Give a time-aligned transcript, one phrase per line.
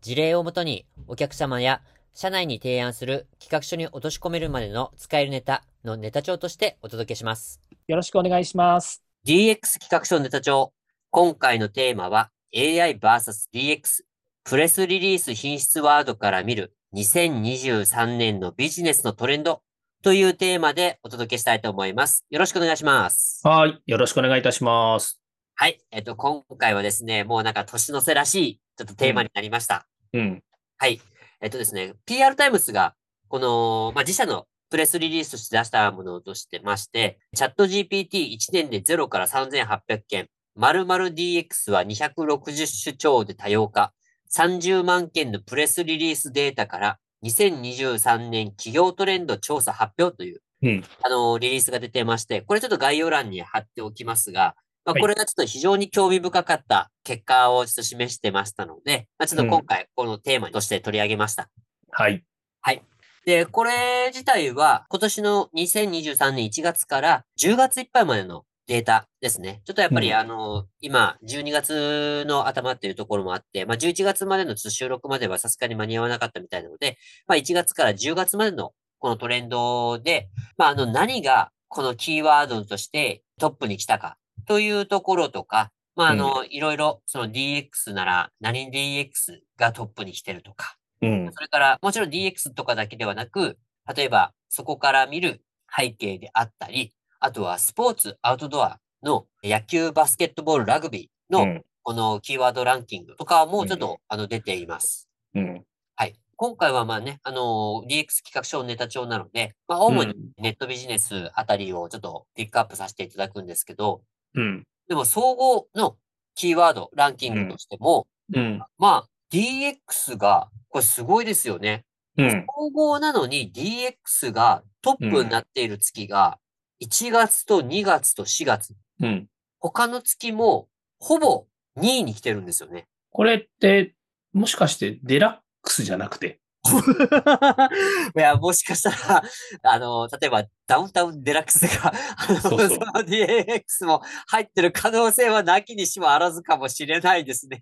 [0.00, 1.82] 事例をもとにお客様や
[2.14, 7.60] 社内に提案する企画書に落とし込めるまでの使えるネタのネタ帳としてお届けします。
[7.86, 9.02] よろしくお願いします。
[9.26, 10.72] DX 企画書ネタ帳。
[11.10, 14.02] 今回のテーマは AI vs DX
[14.44, 19.60] プレスリリース品質ワードから見る2023年のビジネスのトレンド
[20.02, 22.24] というテーマでお届けしたいと思います。
[22.30, 23.40] よろしくお願いします。
[23.44, 23.82] はい。
[23.86, 25.20] よろしくお願いいたします。
[25.54, 25.80] はい。
[25.90, 29.86] えっと、今回はですね、もうなんか年の瀬らしいちょっとテーマになりました。
[30.12, 30.20] うん。
[30.20, 30.42] うん、
[30.78, 31.00] はい。
[31.40, 32.94] えっとですね、PR タイムズが、
[33.28, 43.92] この、まあ、自社のプレスリリースとして出したものとしてまして、チャット GPT1 年で0から3800件、〇〇 DX は260種超で多様化、
[44.32, 54.54] 30万件のプレスリリースデータから2023年企業トレンド調査発表という、うん、あの、リリースが出てまして、これちょっと概要欄に貼っておきますが、
[54.86, 61.50] まあ、これがちょっと非常に興味深かった結果をちょっと示してましたので、まあ、ちょっと今回このテーマとして取り上げました。
[61.90, 62.24] はい。
[62.60, 62.82] はい。
[63.26, 63.72] で、これ
[64.12, 69.60] 自体は今年の2023年1月から10月いっぱいまでのデータですね。
[69.64, 93.58] ちょっとやっぱり、あの、今、12月の頭っていうところもあって、まあ、11月までの収録まではさすがに間に合わなかったみたいなので、まあ、1月から10月までのこのトレンドで、まあ、あの、何がこのキーワードとしてトップに来たかというところとか、まあ、あの、うん、いろいろ、その DX なら何 DX がトップに来てるとか、うん、それから、もちろん DX とかだけではなく、
[93.94, 95.42] 例えば、そこから見る
[95.74, 105.08] 背景であったり、あとはスポーツ、アウトドアの野球、バスケットボール、ラグビーの、このキーワードランキングとかもちょっと、うん、あの、出ています。
[105.34, 105.64] うん。
[105.94, 106.14] はい。
[106.36, 114.02] 今回はまあね、あの、DX 企画書ネタ帳なので、まあ、主にネットビジネスあたりをちょっとピックアップさせていただくんですけど、
[114.36, 114.64] うん。
[114.88, 115.96] でも総合の
[116.34, 118.62] キーワード、ランキングとしても、うん。
[118.78, 121.84] まあ、DX が、これすごいですよね。
[122.16, 122.46] うん。
[122.46, 126.38] 総合なのに DX がトップになっている月が、
[126.82, 128.74] 1月と2月と4月。
[129.00, 129.26] うん。
[129.58, 130.68] 他の月も、
[130.98, 131.46] ほぼ
[131.78, 132.86] 2位に来てるんですよね。
[133.10, 133.94] これって、
[134.32, 136.40] もしかしてデラックスじゃなくて？
[138.16, 139.22] いや、もしかしたら、
[139.62, 142.68] あの、例えばダウンタウンデラックスが、あの、そうそう。
[142.68, 147.60] その DAX も入ってる可能性はなきにしもあらずかもしれないですね。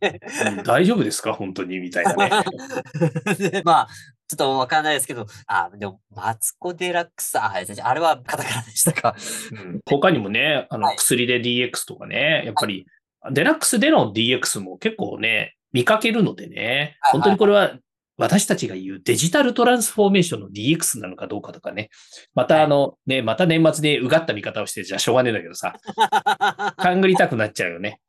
[0.65, 1.33] 大丈夫ですか？
[1.33, 2.31] 本当にみたいなね。
[3.65, 3.89] まあ、
[4.29, 9.15] ちょっとわかんないですけど、あ、でも、マツコデラックス、あ、あれはカタカナでしたか？
[9.53, 12.87] うん、他にもね、あの、薬で DX とかね、やっぱり、
[13.33, 17.73] デラックスでの DX も結構ね、見かけるのでね、本当にこれは
[18.17, 21.91] 私たちが言うデジタルトランスフォーメーションの DX なのかどうかとかね。
[22.35, 25.75] またあの、ね、また年末でうがった見方をして、じゃあしょうがねえんだけどさ。
[26.79, 28.01] 勘ぐりたくなっちゃうよね。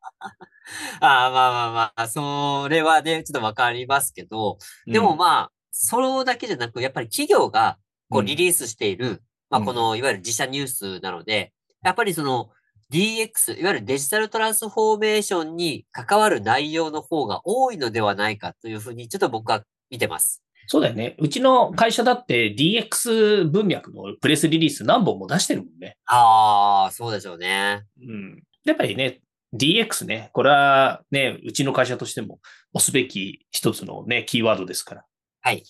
[1.00, 7.78] ああ、まあまあまあ、それはね、ちょっとわかりますけど、でもまあ、それだけじゃなく、やっぱり企業が
[8.08, 11.52] こうリリースしている、うん、まあこの、いわゆる自社ニュースなので、
[11.82, 12.50] やっぱりその
[12.92, 20.42] DX、いわゆるデジタルトランスフォーメーションに関わる内容の方が多いのではないかというふうに、ちょっと僕は見てます。
[20.68, 21.14] そうだよね。
[21.18, 25.96] うちの会社だって DX 文脈のプレスリリース何本も出してるもんね。
[26.06, 27.84] ああ、そうでしょうね。
[28.00, 28.42] うん。
[28.64, 29.20] やっぱりね、
[29.54, 32.40] DX ね、これはね、うちの会社としても
[32.72, 35.04] 押すべき一つのね、キーワードですから。
[35.40, 35.62] はい。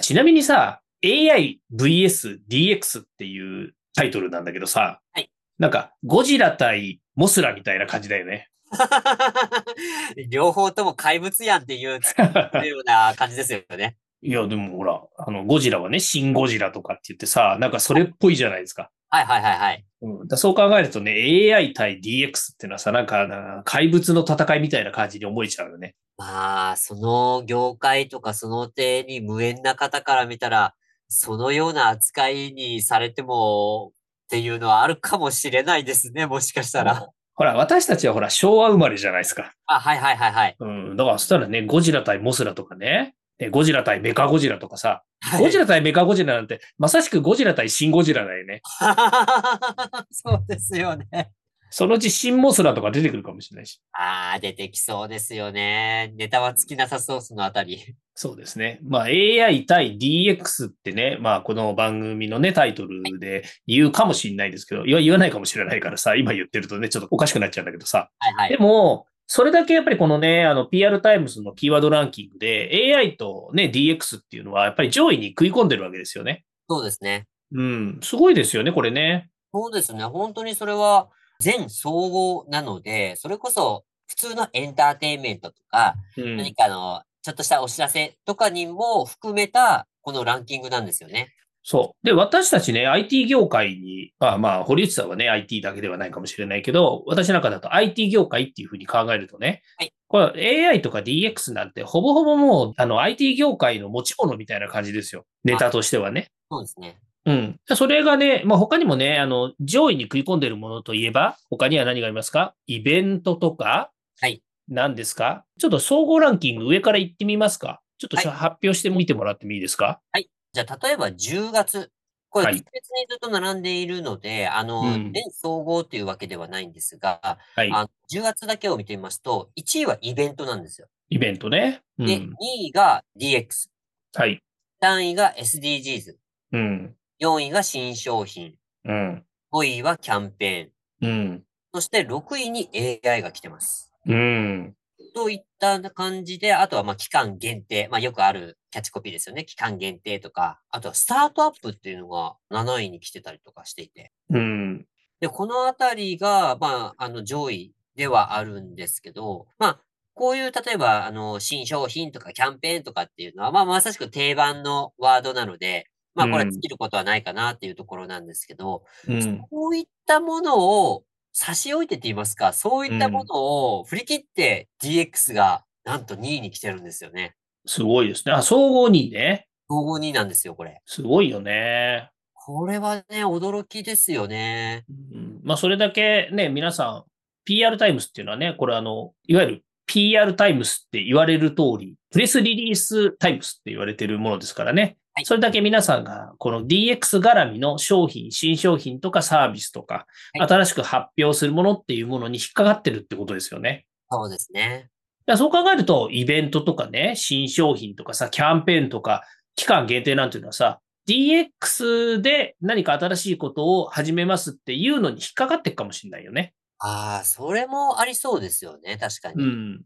[0.00, 5.30] ちなみにさ、AI vs DX っていうタイトルなんだけどさ、はい。
[5.58, 8.48] なんか、ゴジラ対モスラみたいな感じだよね。
[10.28, 13.96] 両方とも怪物やんっていうような感じですよね。
[14.22, 18.90] いや、でもほら、あの、ゴジラはね、シン・ゴジラとかって言ってさ、なんかそれっぽいじゃないですか。
[19.10, 19.84] はいはいはいはい。
[20.00, 21.12] うん、だそう考えるとね、
[21.54, 25.94] AI 対 DX っていうのはさ、なんか、怪物の戦いみたいな感じに思えちゃうよね。
[26.16, 30.74] まあ、その業界とかその手に無縁な方から見たら、
[31.08, 33.92] そのような扱いにされても
[34.24, 37.08] っていうのはあるかもしれないですね、もしかしたら。
[37.34, 39.52] ほら、私たちはほら、昭和生まれじゃないですか。
[39.66, 40.56] あ、はいはいはいはい。
[40.58, 40.96] うん。
[40.96, 43.14] だから、そしたらね、ゴジラ対モスラとかね、
[43.50, 48.62] ゴジラ対メカゴジラとかさ、はい、ゴジラ対メカゴジラなんて、まさしくゴジラ対シンゴジラだよね。
[50.12, 51.32] そうですよね。
[51.70, 53.80] そのうち新モスラとか出てくるかもしれないし。
[53.92, 56.12] ああ、出てきそうですよね。
[56.14, 57.96] ネタは尽きなさそう、そのあたり。
[58.16, 58.78] そうですね。
[58.84, 68.10] まあ AI 対 DX ってね、まあこの番組のね、タイトルで言うかもしれないですけど、言わないかもしれないからさ、今言ってるとね、ちょっとおかしくなっちゃうんだけどさ。
[68.18, 68.48] はいはい。
[68.50, 76.44] でも、それだけやっぱりこのね、あの PR タイムズのキーワードランキングで AI とね、DX っていうのはやっぱり上位に食い込んでるわけですよね。
[76.68, 77.26] そうですね。
[77.52, 79.28] うん、すごいですよね、これね。
[79.52, 80.04] そうですね。
[80.04, 81.08] 本当にそれは
[81.40, 91.32] 全総合なので、それこそ普通のエンターテインメントとか、うん、何かのちょっとしたお知らせとかにも含めたこのランキングなんですよね。
[91.62, 92.06] そう。
[92.06, 105.24] で、私たちね、IT 業界に、あまあ、堀内さんはね、IT だけではないかもしれないけど、私なんかだと IT 業界っていうふうに考えるとね、はい、これ AI とか DX なんて、ほぼほぼもう、あの、IT 業界の持ち物みたいな感じですよ。
[105.44, 106.28] ネタとしてはね。
[106.50, 106.98] そうですね。
[107.24, 107.56] うん。
[107.74, 112.54] それがね、まあ、他にもね、あの、上位に食い込んでるものといえば、他には何がありますか？
[112.66, 113.90] イベントとか
[114.20, 114.42] はい。
[114.68, 115.44] 何ですか？
[115.58, 120.00] ちょっと総合ランキング上から行ってみますかちょっとはい発表してみてもらってもいいですか？
[120.12, 120.28] はい。
[120.52, 121.90] じゃあ、例えば10月。
[122.30, 127.70] これ、はい別々にずっと並んでいるので、あの、うん全総合っていうわけではないんですが、はい。
[127.72, 130.88] あ10月だけを見てみますと、1位はイベントなんですよ。
[131.10, 131.82] イベントね。
[131.98, 132.34] うで、2ん。
[132.40, 133.68] 位が DX、
[134.14, 134.40] はい。
[134.82, 136.16] 3位が SDGs、
[136.52, 136.96] うん。
[137.20, 139.24] 4位が新商品、うん。
[139.52, 141.44] 5位はキャンペーン、うん。
[141.72, 142.68] そして6位に
[143.04, 143.93] AI が来てます。
[144.06, 144.74] うん。
[145.14, 149.44] といった感じで、あとはまあ期間限定、まあよくあるキャッチコピーですよね。
[149.44, 154.12] 期間限定とか、あとはスタートアップっていうのが7位に来てたりとかしていて。
[154.30, 154.86] うん。
[155.20, 159.80] で、このあたりが、まあ、あの上位ではあるんですけど、まあ、
[160.14, 169.40] こういう、例えば、あの、新商品とかキャンペーンとかっていうのは、まあ、まさしく定番のワードなので、まあ、これうん尽きることはないかなっていうところなんですけど、うん。
[169.50, 171.04] こういったものを
[171.34, 177.34] 差し置いてって言いますか、そういったものを振り切って DX がなんと2位に来てるんですよね。
[177.66, 178.32] すごいですね。
[178.32, 179.48] あ、総合2位ね。
[179.68, 180.80] 総合2位なんですよ、これ。
[180.86, 182.10] すごいよね。
[182.34, 184.84] これはね、驚きですよね。
[184.88, 187.04] うん、まあ、それだけね、皆さん、
[187.44, 194.98] PR タイムスっていうのはね、これあの、いわゆる PR タイムスって言われる通り、プレスリリースタイムスって言われてるものですからね。
[195.16, 203.86] はいそれだけ皆さんが、この DX 絡みの商品、新商品とかサービスとか、はい新しく発表するものっていうものに引っかかってるってことですよね。
[204.10, 204.90] そうですね。
[205.36, 209.22] そう考えると、イベントとかね、新商品とかさ、キャンペーンとか、
[209.54, 216.54] 期間限定なんていうのはさ、DX で何か新しいことを始めますっていうのに引っかかっていくかもしれないよね。
[216.78, 219.44] ああ、それもありそうですよね、確かに。
[219.44, 219.82] うん。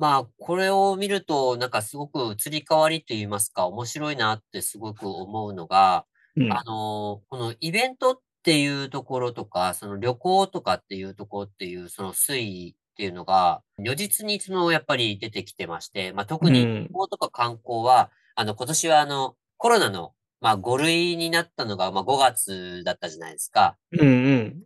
[0.00, 6.06] まあ、これを見ると、なんかすごく移り変わりと言いますか、面白いなってすごく思うのが、
[6.36, 12.38] うんあの、このイベントっていうところとか、その旅行とかっていうところっていう、その推
[12.68, 23.76] 移っていうのが、如実にそのやっぱり出てきてまして、まあ特にうん旅行とか観光は、あの今年はあのコロナの、まあ5類になったのが、まあ5月だったじゃないですか。
[23.92, 24.64] うんうん。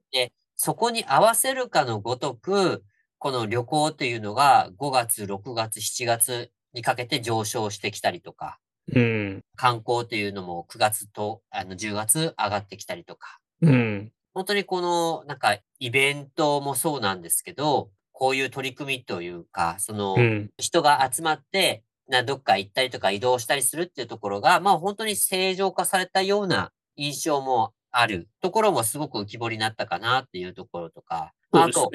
[0.57, 2.85] そこに合わせるかのごとく、
[3.25, 8.59] この旅行っていうのが5月、6月、7月にかけて上昇してきたりとか、
[8.95, 9.41] うん。
[9.57, 14.13] 観光っていうのも9月とあの10月上がってきたりとか、うん。
[14.35, 20.51] 本当にこのなんかイベントもそうなんですけど、こういう取り組みというか、そのうん。
[20.59, 31.91] 人が集まって、などっか行ったりとか移動したりするっていうところが、まあ本当に正常化されたような印象もあるところもすごく浮き彫りになったかなっていうところとか、まあと。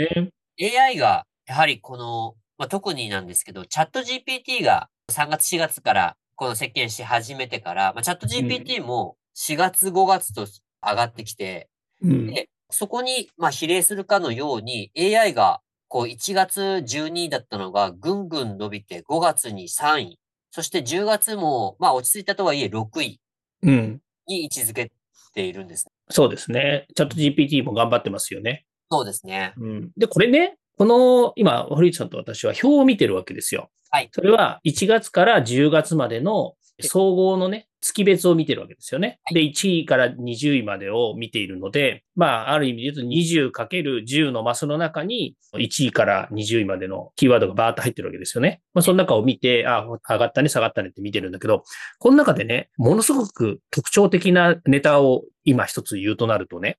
[0.61, 10.45] AI がやはりこの、まあ、特になんですけど、チャット GPT が3月4月からこの設計し始めてから、まあ、チャット GPT も4月5月と
[10.81, 11.69] 上がってきて、
[12.01, 12.27] うん。
[12.27, 20.19] で、そこに、まあ、比例するかのように、AI が、こう、1月12位だったのが、ぐんぐん伸びて、5月に3位、
[20.51, 23.19] そして10月も、まあ、落ち着いたとはいえ、6位
[23.63, 24.01] うん。
[24.27, 24.91] に位置づけ
[25.33, 25.87] ているんです。
[26.09, 26.85] そうですね。
[26.95, 28.65] チャット GPT も頑張ってますよね。
[28.91, 29.53] そうですね。
[29.57, 29.91] うん。
[29.97, 33.69] で、これね、この、今、堀内さんと私は表を見てるわけですよ。
[33.91, 39.19] はいそれは1月から10月までの総合のね、月別を見てるわけですよね。
[39.23, 48.61] はいで、1位から20位までを見ているので、まあ、ある意味で言うと 20×10 のマスの中に1位から20位までのキーワードがバーッと入ってるわけですよね。
[48.73, 51.63] まあ、その中を見て、あ、上がったね、下がったねって見てるんだけど、
[51.97, 56.77] この中でね、ものすごく特徴的なネタを今一つ言うとなるとね、はい。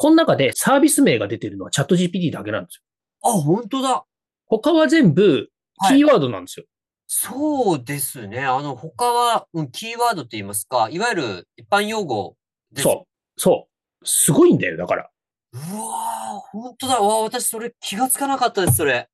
[0.00, 3.30] この中でサービス名が出てるのはチャット GPT だけなんですよ。
[3.30, 4.04] あ、本当だ。
[4.46, 5.48] 他は全部
[5.88, 6.66] キーワードなんですよ。
[7.08, 8.44] そうですね。
[8.44, 12.36] あの、他は、うん、キーワードって言いますか、いわゆる一般用語
[12.70, 12.84] です。
[12.84, 13.40] そう。
[13.40, 13.66] そ
[14.00, 14.06] う。
[14.06, 15.10] すごいんだよ、だから。
[15.52, 17.00] ううわー、本当だ。
[17.00, 19.08] わー私それ気がつかなかったです、それ。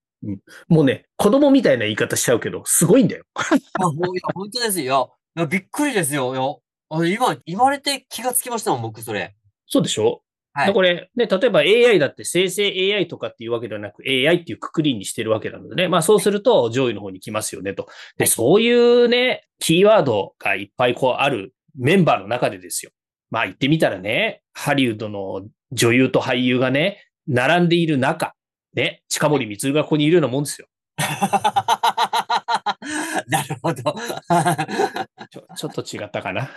[0.69, 3.25] もうね、子供みたいな言い方しちゃうけど、すごいんだよ。
[3.81, 5.17] あ、もういや、本当ですよ。
[5.35, 6.35] いや、びっくりですよ。
[6.35, 6.43] いや、
[6.91, 9.35] あ今、言われて気がつきましたもん、僕、それ。
[9.67, 10.24] そうでしょ？
[10.57, 15.89] はいでこれ、ね、例えば AI だって生成 AI とかっていうわけではなく AI っていうくくりにしてるわけなのでね。
[15.89, 17.83] まあそうすると上位の方に来ますよねと。
[17.83, 22.93] はで、いそういうね、キーワードがいっぱいこうあるメンバーの中でですよ。
[23.31, 25.43] まあ言ってみたらね、ハリウッドの
[25.73, 28.35] 女優と俳優がね、並んでいる中、
[28.75, 30.69] ね、近森光がここにいるようなもんですよ。
[33.27, 33.83] なるほど。
[35.31, 36.49] ちょちょっと違ったかな。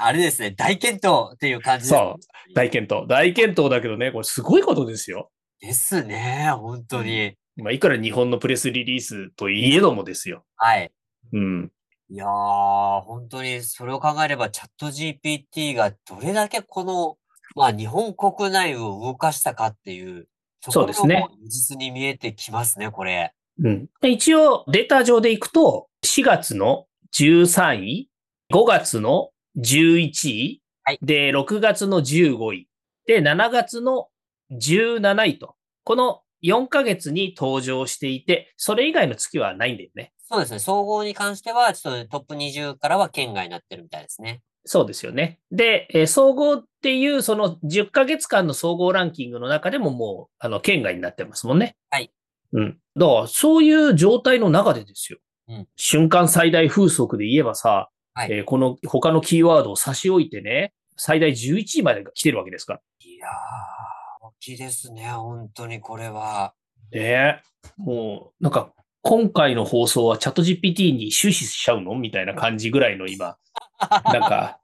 [0.00, 1.86] あれですね、大健闘っていう感じ。
[1.86, 2.54] そう。
[2.54, 3.06] 大健闘。
[3.06, 5.30] 大健闘だけどね、これすごいことですよ。
[5.60, 7.36] ですね、本当に。
[7.56, 10.44] まあいくら日本のプレスリリースといえどもですよ。
[10.56, 10.90] はい。
[11.32, 11.72] うん。
[12.08, 17.16] いやー、本当にそれを考えればチャット GPT がどれだけこの、
[17.54, 20.26] まあ日本国内を動かしたかっていう、
[20.68, 23.32] そうですね実に見えてきますね、これ。
[23.62, 23.88] うん。
[24.02, 28.10] 一応、データ上でいくと、4月の13位、
[28.52, 32.68] 5月の11位、はいで、6月の15位、
[33.06, 34.08] で、7月の
[34.52, 40.12] 17位と、この4ヶ月に登場していて、それ以外の月はないんだよね。
[40.18, 44.42] そうですね、総合に関しては、ちょっとトップ20からは県外になってるみたいですね。
[44.64, 45.40] そうですよね。
[45.50, 51.76] で、えー総合っていうその10ヶ月間の総合ランキングの中でももう、あの、県外になってますもんね。
[51.90, 52.12] はい。
[52.52, 52.78] うん。
[52.96, 55.18] だから、そういう状態の中でですよ。
[55.48, 62.80] うん瞬間最大風速で言えばさ、はいえーこの他のキーワードを差し置いてね、最大11位まで来てるわけですから。
[63.00, 66.54] いやー、大きいですね、本当にこれは。
[66.92, 67.42] ね
[67.76, 71.94] もう、なんか、今回の放送はチャット GPT に終始しちゃうの？
[71.94, 73.36] みたいな感じぐらいの今、
[74.12, 74.58] なんか、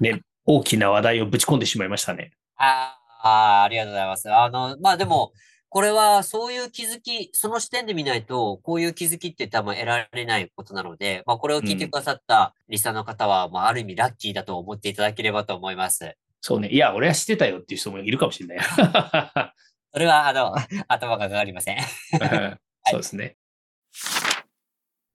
[0.00, 2.32] ね、大きな話題をぶち込んでしまいましたね。
[2.56, 4.32] ああ、ありがとうございます。
[4.32, 5.32] あの、まあでも、
[5.70, 16.16] これはそういう気づき、その視点で見ないと、こういう気づきって多分得られないことなので、まあこれを聞いてくださったリスナーの方は、まあある意味ラッキーだと思っていただければと思います。
[16.40, 16.68] そうね。
[16.68, 18.58] いや、俺は知ってたよっていう人もいるかもしれない。
[19.92, 20.54] それは、あの、
[20.88, 21.78] 頭がかかりません。
[22.86, 23.36] そうですね。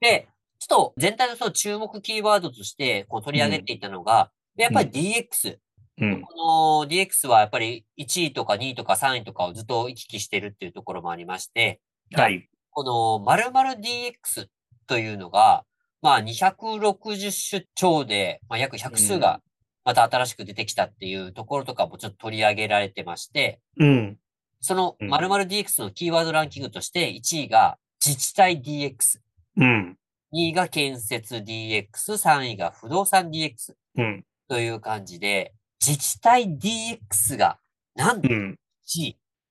[0.01, 0.27] で、
[0.59, 5.57] ちょっと全体のその注目キーワードとしてこう取り上げていたのが、やっぱり DX。
[5.99, 6.21] うん。
[6.21, 11.79] この DX はやっぱり1位とか2位とか3位とかをずっと行き来してるっていうところもありまして、
[12.13, 12.49] はい。
[12.71, 14.47] この〇〇 DX
[14.87, 15.63] というのが、
[16.01, 19.41] まあ260種超で、まあ、約100数が
[19.85, 24.17] また新しく出てきたっていうところとかもちょっと取り上げられてまして、うん。
[24.59, 29.19] そのうん〇〇 DX のキーワードランキングとして1位が自治体 DX、
[29.57, 29.97] うん。
[30.33, 34.25] 2位が建設 DX、3位が不動産 DX うん。
[34.47, 35.53] という感じで、
[35.85, 37.59] 自治体 DX が
[37.95, 38.57] なんと1うん。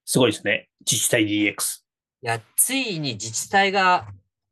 [0.04, 0.68] すごいですね。
[0.80, 1.82] 自治体 DX。
[2.22, 4.06] や、ついに自治体が、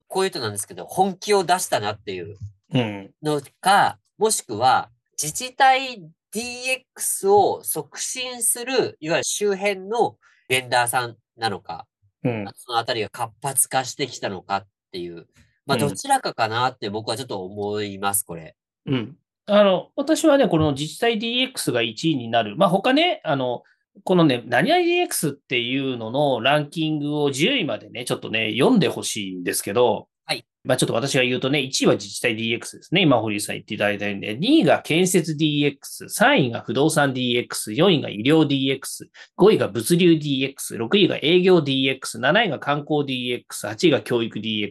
[0.09, 2.37] こういうとなんですけど、本気を出したなっていう
[2.75, 3.11] うん。
[3.23, 6.03] のか、もしくは、自治体
[6.35, 10.19] DX を促進する、いわゆる周辺の
[10.49, 11.87] ベンダーさんなのか、
[12.25, 12.47] うん。
[12.57, 15.29] そのあたりが活発化してきたのかっていう、
[15.65, 18.57] まあ、うんどちらかかなって僕はちょっと思います、これ。
[18.87, 19.17] うん。
[19.51, 22.57] あの、私はね、この自治体 DX が1位になる。
[22.57, 23.65] まあ、他ね、あの、
[24.05, 30.47] このね、何々 DX っていうののランキングを10位までね、ちょっとね、読んでほしいんですけど、はい。
[30.63, 33.01] まあ、ちょっと私が言うとね、1位は自治体 DX ですね。
[33.03, 44.71] 今、堀井さん言っていただいたようにね、2位が建設 DX、3位が不動産 DX、4位が医療 DX、5位が物流 DX、6位が営業 DX、7位が観光 DX、8位が教育 DX、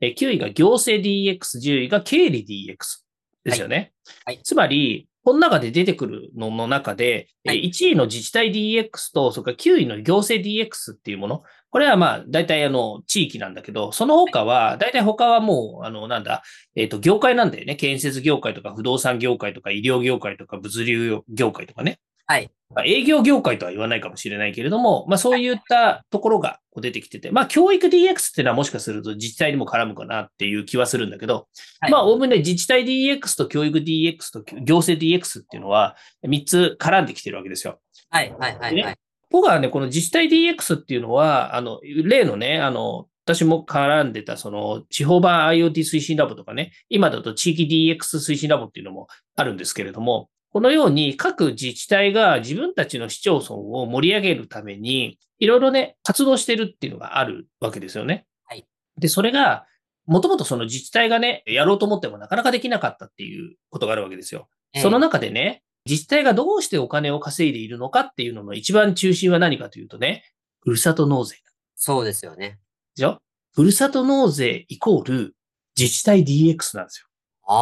[0.00, 2.46] え9位が行政 DX、10位が経理
[2.78, 3.09] DX
[3.44, 3.92] ですよね。
[4.24, 16.42] はいはいつまり、この中で出てくるのの中で、えはい1位の自治体 DX と、それから9位の行政 DX っていうもの、これはまあ、大体あの、地域なんだけど、その他は、大体他はもう、あの、なんだ、
[16.74, 17.76] えっ、と、業界なんだよね。
[17.76, 22.00] 建設業界とか、不動産業界とか、医療業界とか、物流業界とかね。
[22.30, 22.48] はい。
[22.72, 31.48] まあ営業業界とは言わないかもしれないけれども、まあそういったところが出てきてて、まあ教育 DX っていうのはもしかすると自治体にも絡むかなっていう気はするんだけど、
[31.80, 37.80] はいまあおおむね自治体 DX と教育 DX と行政 DX っていうのは3つ絡んできてるわけですよ。
[38.10, 38.96] はい、はい、はい、ねはい。
[39.30, 49.06] 僕はね、この自治体 DX っていうのは、あの、例のね、あの、私も絡んでた、その、地方版 IoT 推進ラボとかね、今だと地域 DX 推進ラボっていうのも
[49.36, 58.26] あるんですけれども、このように各自治体が自分たちの市町村を盛り上げるために、いろいろね、活動してるっていうのがあるわけですよね。
[58.44, 58.66] はい。
[58.98, 59.64] で、それが、
[60.06, 64.48] もともとその自治体がね、やろうと思ってもなかなかできなかったっていうことがあるわけですよ。
[64.76, 70.24] その中でね、自治体がどうしてお金を稼いでいるのかっていうのの一番中心は何かというとね、
[70.60, 71.36] ふるさと納税。
[71.76, 72.58] そうですよね。
[72.96, 73.18] でしょ？
[73.54, 75.34] ふるさと納税イコール
[75.78, 77.06] 自治体 DX なんですよ。
[77.46, 77.52] あ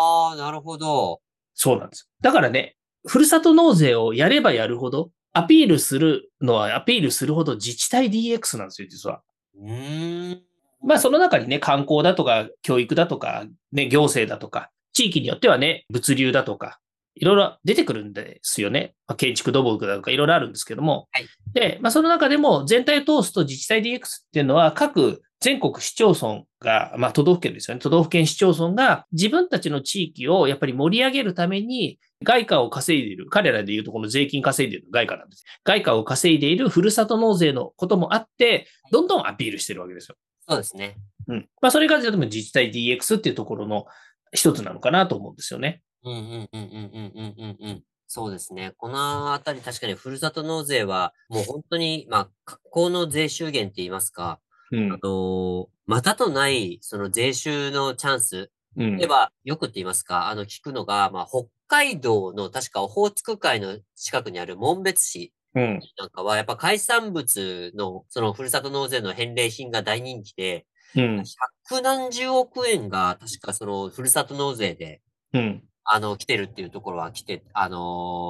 [0.00, 0.03] ー、
[0.36, 1.20] なるほど。
[1.54, 2.08] そうなんです。
[2.20, 2.76] だからね、
[3.06, 9.22] ふるさと納税をやればやるほど、アピールするのはアピールするほど自治体 DX なんですよ、実は。
[9.58, 10.42] うーん。
[10.82, 16.78] まあその中にね、観光だとか、教育だとか、ね、行政だとか、地域によってはね、物流だとか、
[17.16, 18.94] いろいろ出てくるんですよね。
[19.06, 21.08] まあ、建築土木だとかいろいろあるんですけども。
[21.12, 24.00] はいで、まあその中でも全体を通すと自治体 DX っ
[24.32, 27.80] ていうのは各全国市町村が、まあ、都道府県ですよね。
[27.82, 33.26] 都道府県市町村が自分たちの地域をやっぱり盛り上げるために外貨を稼いでいる。
[33.28, 35.44] 彼らで言うとこの税金稼いでいる外貨なんです。
[35.62, 40.16] 外貨を稼いでいるふるさと納税のこともあって、どんどんアピールしてるわけですよ。
[40.48, 40.96] そうですね。
[41.28, 41.48] うん。
[41.60, 43.84] まあ、それが、例えば自治体 DX っていうところの
[44.32, 45.82] 一つなのかなと思うんですよね。
[46.04, 47.82] うんうんうんうんうんうんうん。
[48.06, 48.72] そうですね。
[48.78, 54.40] このあたり確かにふるさと納税はもう本当に、まあ、格好の税収減って言いますか、
[54.72, 54.98] うんあ。
[55.02, 65.80] のまたとないその税収のチャンスうん例えば、よくって言いますか、あの、聞くのが、まあ、北海道の確かオホーツク海の近くにある紋別市うん。
[65.96, 70.66] なんかは、やっぱ海産物の、そのふるさと納税の返礼品が大人気で、
[70.96, 71.24] うん。
[71.68, 75.00] 百何十億円が確かそのふるさと納税で、
[75.32, 75.62] うん。
[75.84, 77.76] あの、来てるっていうところは来て、あの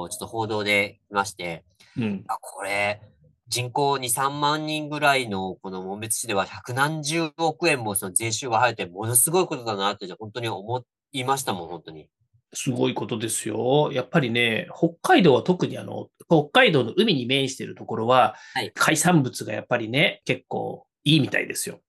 [0.07, 1.63] ーちょっと報道で見まして、
[1.97, 2.23] うん。
[2.27, 3.01] あ、これ、
[3.47, 12.09] 人口2、3万人ぐらいのこの紋別市では百何十億円もその税収が入ってものすごいことだなって本当に思いましたもん、本当に。
[12.53, 13.91] すごいことですよ。
[13.91, 21.81] やっぱりね、北海道は特にあの、北海道の海に面しているところは、はい海産物がやっぱりね、結構いいみたいですよ。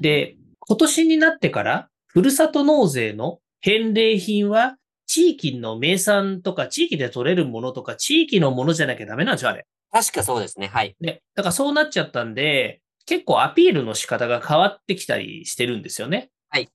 [0.00, 4.76] で、今年になってから、ふるさと納税の返礼品は、
[5.06, 9.66] 地域の名産とか、地域で取れるものとか、地域のものじゃなきゃダメなんですよ、あれ。
[9.92, 10.68] 確かそうですね。
[10.68, 10.96] はい。
[11.00, 11.22] ね。
[11.34, 16.30] だからそうなっちゃったんで、結構アピールの仕方が変わってきたりしてるんですよね。
[16.48, 16.68] はい。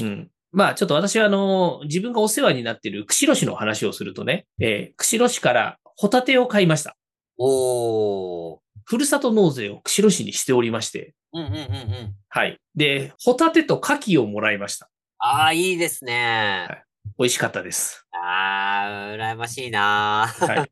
[0.00, 0.30] うん。
[0.52, 6.96] まあちょっと私はあの、自分がお世話になっている釧路市の話をするとね、えー釧路市からホタテを買いました。
[7.38, 8.58] おー。
[8.84, 12.14] ふるさと納税を釧路市にしておりまして、うんうんうんうん。
[12.28, 12.58] はい。
[12.74, 14.88] で、ホタテと牡蠣をもらいました。
[15.18, 16.66] ああ、いいですね。
[16.68, 18.06] はい美味しかったです。
[18.12, 20.46] ああ、羨ましいなー。
[20.46, 20.64] は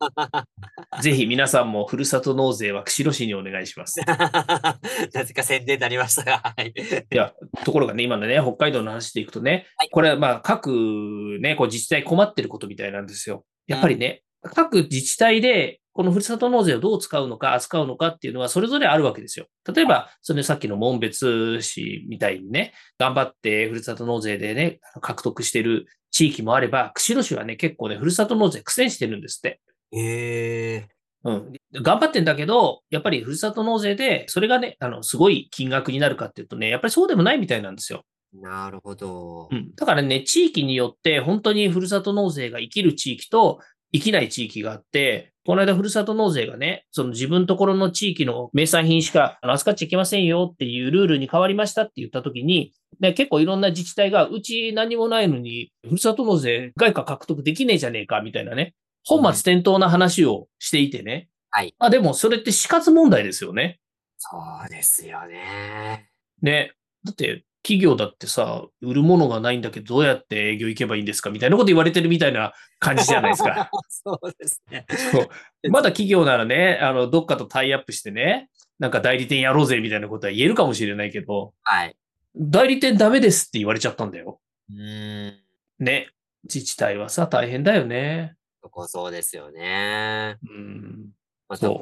[0.99, 1.03] い。
[1.03, 4.01] ぜひ皆さんもふるさと納税は釧路市にお願いします。
[4.07, 6.75] なぜか宣伝になりましたが、はい。
[6.75, 7.33] いや、
[7.65, 13.45] ところがね、今のね、北海道の話でいくとね、はいこれはまあ各ね、こう自治体困ってることみたいなんですよ。
[13.67, 19.47] やっぱりね、各自治体でこのふるさと納税をどう使うのか、扱うのかっていうのはそれぞれあるわけですよ。
[19.75, 29.61] 例えば、そのさっきの紋別市みたいにね、頑張ってふるさと納税でね、獲得してる地域もあれば、釧路市はね、結構ね、ふるさと納税苦戦してるんですって。
[29.93, 30.89] ええ
[31.25, 31.53] うん。
[31.83, 38.05] 頑張ってんだけど、やっぱりふるさと納税で、それがね、あの、すごい金額になるかっていうとね、やっぱりそうでもないみたいなんですよ。
[38.35, 39.55] なるほどう。
[39.55, 39.75] ん。
[39.75, 43.61] だからね、地域によって本当にふるさと納税が生きる地域と
[43.93, 61.29] 生きない地域があって、この間ふるさと納税がね、その自分ところの地域の名産品しか扱っちゃいけませんよっていうルールに変わりましたって言ったときに、ね、結構いろんな自治体が、うち何もないのに、ふるさと納税外貨獲得できねえじゃねえかみたいなね、本末転倒な話をしていてね。
[61.51, 61.75] はい。
[61.79, 63.79] あ、でもそれって死活問題ですよね。
[64.19, 66.11] そうですよね。
[66.43, 66.73] ね。
[67.05, 71.31] だって、企業だってさ、売るものがないんだけど、どうやって営業行けばいいんですか？
[71.31, 73.69] みたいなこと言われてるみたいな感じじゃないですか。
[73.91, 74.87] そうですね。
[75.13, 78.49] そうまだ企業ならね、あの、どっかとタイアップしてね、
[78.79, 81.97] なんか代理店やろうぜみたいなことは言えるかもしれないけど、はい。
[82.37, 84.41] 代理店ダメですって言われちゃったんだよ。
[84.71, 85.35] うーん。
[85.81, 86.11] ね。
[86.45, 88.37] 自治体はさ、大変だよね。
[88.63, 90.37] そこそうですよね。
[90.49, 91.09] うん。
[91.49, 91.75] まあ、だか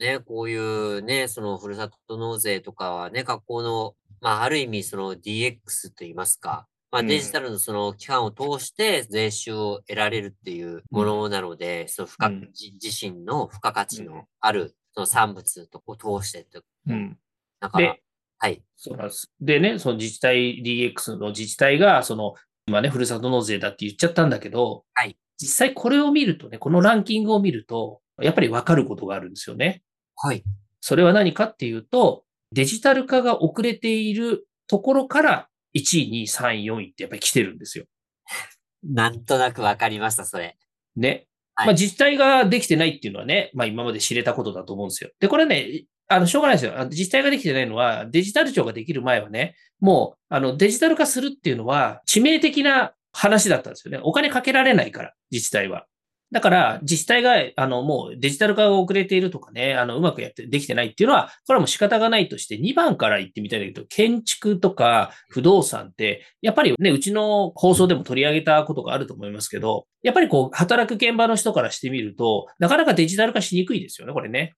[0.00, 17.18] らね、こういうね、そのふるさと納税とかはね、学校の、まあ、ある意味その DX と言いますか、まあ、うんデジタルのその期間を通して税収を得られるっていうものなので、その付加、うんじ自身の付加価値うんのあるその産物とこう通してって、うん。
[17.60, 18.02] だからで、、
[18.38, 18.62] はい。
[18.76, 19.30] そうなんです。
[19.40, 22.34] でね、その自治体 DX の自治体が、その、
[22.66, 29.82] 今ね、ふるさと納税だって言っちゃったんだけど、はい実際これを見るとね、このランキングを見ると、やっぱりわかることがあるんですよね。
[30.16, 30.42] はい。
[30.80, 37.84] それは何かっていうと、デジタル化が遅れているところから、1位、2位、3位、4位ってやっぱり来てるんですよ。
[38.82, 40.56] なんとなくわかりました、それ。
[40.96, 41.26] ね。
[41.54, 45.10] はいまあ自治体ができてないっていうのはね、まあ今まで知れたことだと思うんですよ。
[45.18, 46.72] で、これね、あの、しょうがないですよ。
[46.84, 54.00] 自治体ができてないのは、デジタル庁ができる前はね、もう、あの、デジタル化するっていうのは、致命的な話だったんですよね。
[54.02, 55.86] お金かけられないから、自治体は。
[56.30, 74.54] だから、自治体が、あの、もうデジタル化が遅れているとかね、あの、うまくやって、できてないっていうのは、これはもう仕方がないとして、2番から言ってみたいんだけど、建築とか不動産って、やっぱりね、うちの放送でも取り上げたことがあると思いますけど、やっぱりこう、働く現場の人からしてみると、なかなかデジタル化しにくいですよね、これね。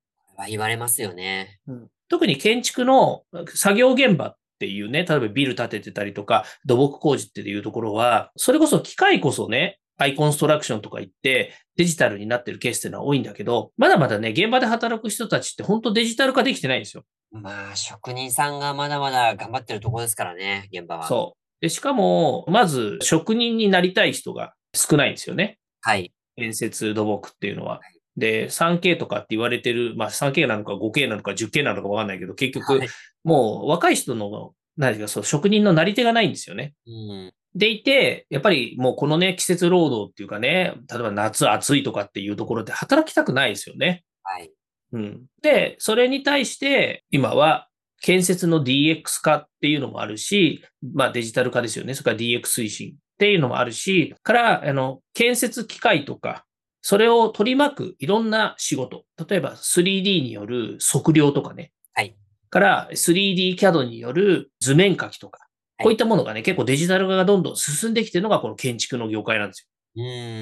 [0.49, 1.61] 言われますよね。
[1.67, 3.23] うん、特に建築の
[3.55, 17.05] 作業現場っていうね、例えばビル建ててたりとか、土木工事っていうところは、それこそ機械こそね、アイコンストラクションとか言ってデジタルになってるケースっていうのは多いんだけど、まだまだね、現場で働く人たちって本当デジタル化できてないんですよ。
[17.33, 21.07] まあ、職人さんがまだまだ頑張ってるところですからね、現場は。
[21.07, 21.41] そう。
[21.61, 25.59] で、しかも、まず職人になりたい人が少ないんですよね。
[25.83, 26.13] はい。
[26.37, 27.81] 建設土木っていうのは。
[28.17, 32.81] で、3K とかって言われてる、まあ 3K なのか 5K なのか 10K なのかわかんないけど、結局、
[33.23, 36.75] もう若い人の、何かそう、職人のなり手がないんですよね。
[36.87, 44.05] うん、でいて、やっぱりもうこのね、季節労働っていうかね、例えば夏暑いとかっていうところで働きたくないですよね。
[44.23, 44.51] はい。
[44.93, 45.25] うん。
[45.43, 47.69] で、それに対して、今は
[48.01, 51.95] 建設の DX 化っていうのもあるし、まあデジタル化ですよね。
[51.95, 56.45] それから DX 推進っていうのもあるし、から、あの、建設機械とか、
[56.83, 59.05] それを取り巻くいろんな仕事。
[59.29, 61.73] 例えば 3D による測量とかね。
[61.93, 62.17] はい。
[62.49, 65.47] から 3D CAD による図面書きとか。
[65.83, 69.67] こういったものがね、結構デジタル化がどんどん進んできてるのがこの建築の業界なんですよ。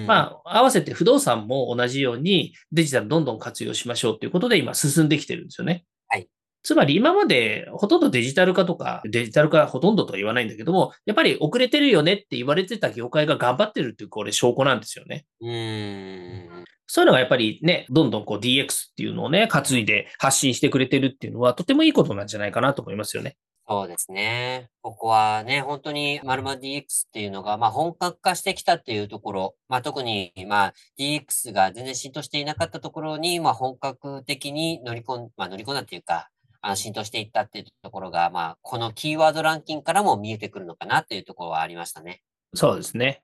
[0.07, 5.85] まあ、合わせて不動産も同じようにデジタルどんどん活用しましょうということで今進んできてるんですよね。
[6.09, 6.29] はい。
[6.63, 15.25] つまり今までほとんどデジタル化とか、デジタル化ほとんどとは言わないんだけども、やっぱり遅れてるよねって言われてた業界が頑張ってるっていうこれ証拠なんですよね。
[15.41, 16.65] うん。
[16.87, 23.37] そういうのがやっぱりね、どんどんこう DX っていうのをね、担いで発信してくれてるっていうのはとてもいいことなんじゃないかなと思いますよね。
[23.71, 24.71] そうですね。
[24.81, 36.31] ここはね、本当に丸々 DX っていうのが、まあ本格化してきたっていうところ、まあ特に、まあ DX が全然浸透していなかったところに、まあ本格的に乗り込ん、まあ乗り込んだっていうか、
[36.63, 42.23] あの浸透していったっていうところが、まあこのキーワードランキングからも見えてくるのかなっていうところはありましたね。
[42.55, 43.23] そうですね。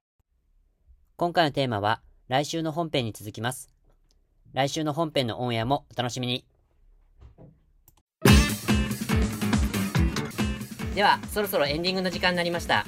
[1.17, 3.71] 今回のテーマは、来週の本編に続きます。
[4.53, 6.45] 来週の本編のオンエアもお楽しみに。
[10.95, 12.87] では、そろそろエンディングの時間になりました。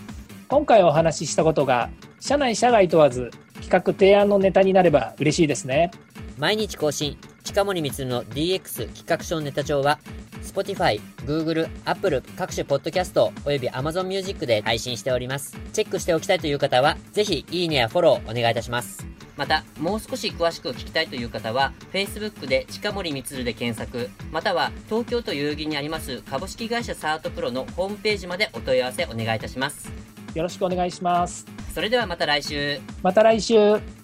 [0.48, 1.90] 今回お話ししたことが、
[2.20, 5.90] 社内社外問わず、企画提案のネタになれば嬉しいですね。
[6.38, 9.98] 毎日更新、近森光の DX 企画書ネタ帳は、
[10.44, 15.56] Spotify、Google、Apple 各種ポッドキャストおよび Amazon Music で配信しております。
[15.72, 19.15] チェックしておきたいという方は、ぜひいいねやフォローお願いいたします。
[19.37, 29.90] また、もう少し詳しく聞きたいという方は、Facebook で近森光で検索、または東京都代々木にあります株式会社サートプロのホームページまでお問い合わせお願いいたします。
[30.35, 31.46] よろしくお願いします。
[31.75, 32.81] それではまた来週。
[33.03, 33.95] また来週。